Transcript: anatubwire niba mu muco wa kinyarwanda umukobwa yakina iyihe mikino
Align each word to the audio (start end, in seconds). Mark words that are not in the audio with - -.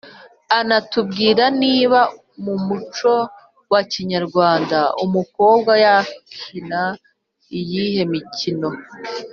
anatubwire 0.59 1.43
niba 1.61 1.99
mu 2.43 2.55
muco 2.67 3.13
wa 3.71 3.81
kinyarwanda 3.91 4.79
umukobwa 5.05 5.71
yakina 5.85 6.81
iyihe 7.59 8.01
mikino 8.13 8.69